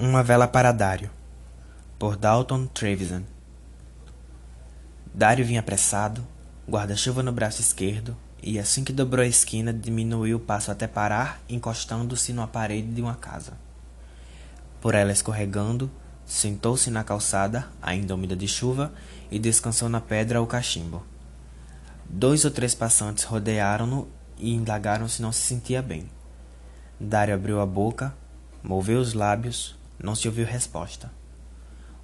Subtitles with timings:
[0.00, 1.10] Uma vela para Dário,
[1.98, 3.24] por Dalton Trevisan.
[5.12, 6.24] Dário vinha apressado,
[6.70, 11.40] guarda-chuva no braço esquerdo, e assim que dobrou a esquina, diminuiu o passo até parar,
[11.48, 13.54] encostando-se na parede de uma casa.
[14.80, 15.90] Por ela escorregando,
[16.24, 18.92] sentou-se na calçada, ainda úmida de chuva,
[19.32, 21.04] e descansou na pedra ou cachimbo.
[22.08, 24.06] Dois ou três passantes rodearam-no
[24.36, 26.08] e indagaram se não se sentia bem.
[27.00, 28.14] Dário abriu a boca,
[28.62, 31.10] moveu os lábios, não se ouviu resposta.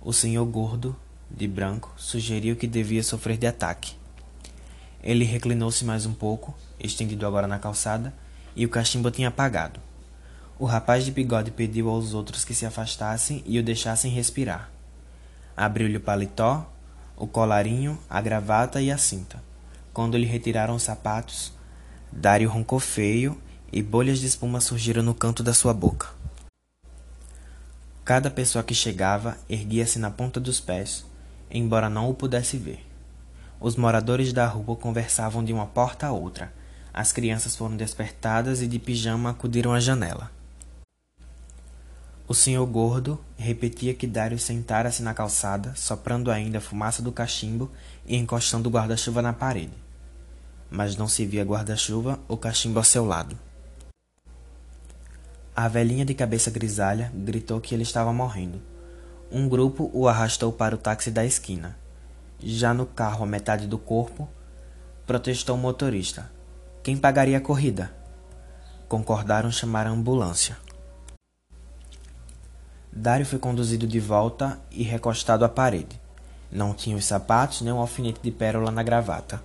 [0.00, 0.94] O senhor gordo,
[1.30, 3.94] de branco, sugeriu que devia sofrer de ataque.
[5.02, 8.12] Ele reclinou-se mais um pouco, estendido agora na calçada,
[8.56, 9.80] e o cachimbo tinha apagado.
[10.58, 14.70] O rapaz de bigode pediu aos outros que se afastassem e o deixassem respirar.
[15.56, 16.70] Abriu-lhe o paletó,
[17.16, 19.42] o colarinho, a gravata e a cinta.
[19.92, 21.52] Quando lhe retiraram os sapatos,
[22.10, 23.40] Dário roncou feio
[23.72, 26.23] e bolhas de espuma surgiram no canto da sua boca.
[28.04, 31.06] Cada pessoa que chegava erguia-se na ponta dos pés,
[31.50, 32.84] embora não o pudesse ver.
[33.58, 36.52] Os moradores da rua conversavam de uma porta a outra.
[36.92, 40.30] As crianças foram despertadas e de pijama acudiram à janela.
[42.28, 47.70] O senhor gordo repetia que Dário sentara-se na calçada, soprando ainda a fumaça do cachimbo
[48.06, 49.72] e encostando o guarda-chuva na parede.
[50.70, 53.38] Mas não se via guarda-chuva ou cachimbo ao seu lado.
[55.56, 58.60] A velhinha de cabeça grisalha gritou que ele estava morrendo.
[59.30, 61.78] Um grupo o arrastou para o táxi da esquina.
[62.40, 64.28] Já no carro, a metade do corpo,
[65.06, 66.28] protestou o motorista.
[66.82, 67.94] Quem pagaria a corrida?
[68.88, 70.56] Concordaram chamar a ambulância.
[72.92, 76.00] Dário foi conduzido de volta e recostado à parede.
[76.50, 79.40] Não tinha os sapatos nem um alfinete de pérola na gravata.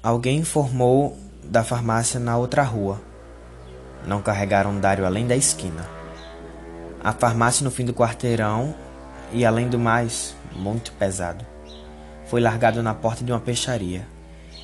[0.00, 3.13] Alguém informou da farmácia na outra rua
[4.06, 5.88] não carregaram Dário além da esquina.
[7.02, 8.74] A farmácia no fim do quarteirão
[9.32, 11.44] e, além do mais, muito pesado.
[12.26, 14.06] Foi largado na porta de uma peixaria.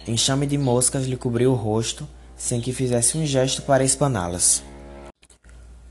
[0.07, 4.63] Enxame de moscas lhe cobriu o rosto, sem que fizesse um gesto para espaná-las.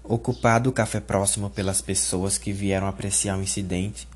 [0.03, 4.07] Ocupado o café próximo pelas pessoas que vieram apreciar o incidente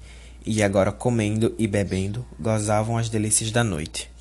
[0.45, 4.11] e agora comendo e bebendo, gozavam as delícias da noite.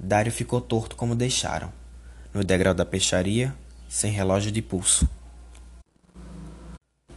[0.00, 1.72] Dário ficou torto como deixaram.
[2.32, 3.54] No degrau da peixaria,
[3.88, 5.08] sem relógio de pulso.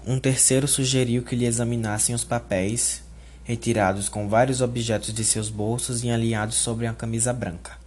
[0.08, 3.04] Um terceiro sugeriu que lhe examinassem os papéis,
[3.44, 7.78] retirados com vários objetos de seus bolsos e alinhados sobre a camisa branca.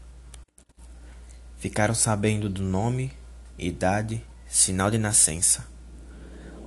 [1.59, 3.11] Ficaram sabendo do nome,
[3.59, 5.67] idade, sinal de nascença.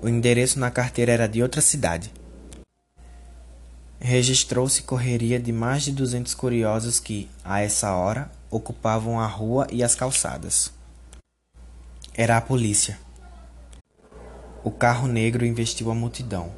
[0.01, 2.11] O endereço na carteira era de outra cidade.
[3.99, 9.83] Registrou-se correria de mais de duzentos curiosos que, a essa hora, ocupavam a rua e
[9.83, 10.76] as calçadas.
[12.19, 12.97] Era a polícia.
[14.63, 16.51] O carro negro investiu a multidão.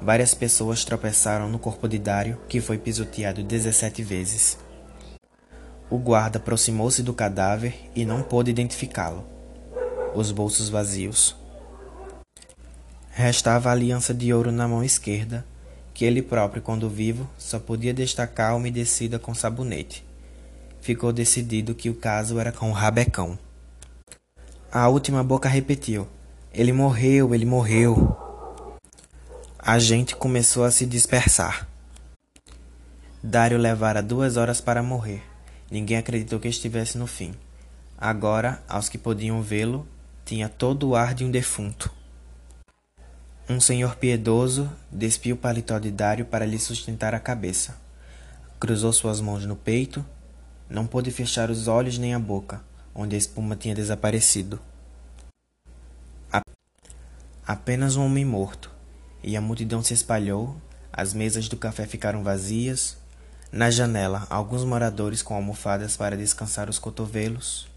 [0.00, 4.56] Várias pessoas tropeçaram no corpo de Dário, que foi pisoteado dezessete vezes.
[5.90, 9.26] O guarda aproximou-se do cadáver e não pôde identificá-lo.
[10.14, 11.36] Os bolsos vazios.
[13.10, 15.44] Restava a aliança de ouro na mão esquerda,
[15.92, 20.02] que ele próprio, quando vivo, só podia destacar umedecida com sabonete.
[20.80, 23.38] Ficou decidido que o caso era com o rabecão.
[24.74, 26.08] A última boca repetiu:
[26.52, 28.16] Ele morreu, ele morreu.
[29.56, 31.68] A gente começou a se dispersar.
[33.22, 35.22] Dário levara duas horas para morrer.
[35.70, 37.36] Ninguém acreditou que estivesse no fim.
[37.96, 39.86] Agora, aos que podiam vê-lo,
[40.24, 41.88] tinha todo o ar de um defunto.
[43.48, 47.78] Um senhor piedoso despiu o paletó de Dário para lhe sustentar a cabeça.
[48.58, 50.04] Cruzou suas mãos no peito,
[50.68, 52.60] não pôde fechar os olhos nem a boca
[52.94, 54.60] onde a espuma tinha desaparecido.
[57.46, 58.70] Apenas um homem morto,
[59.22, 60.56] e a multidão se espalhou,
[60.90, 62.96] as mesas do café ficaram vazias.
[63.52, 67.68] Na janela, alguns moradores com almofadas para descansar os cotovelos.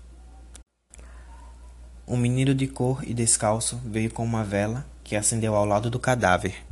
[2.07, 6.00] Um menino de cor e descalço veio com uma vela que acendeu ao lado do
[6.00, 6.65] cadáver.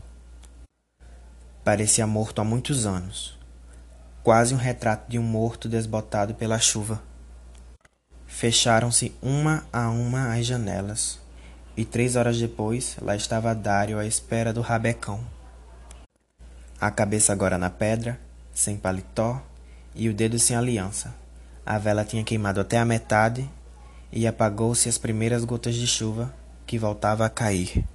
[1.64, 3.38] Parecia morto há muitos anos,
[4.24, 7.04] quase um retrato de um morto desbotado pela chuva.
[8.36, 11.22] Fecharam-se uma a uma as janelas,
[11.78, 15.26] e três horas depois lá estava Dário à espera do rabecão.
[16.78, 18.20] A cabeça agora na pedra,
[18.54, 19.42] sem paletó,
[19.96, 21.16] e o dedo sem aliança.
[21.66, 23.50] A vela tinha queimado até a metade
[24.12, 26.34] e apagou-se as primeiras gotas de chuva
[26.68, 27.86] que voltava a cair.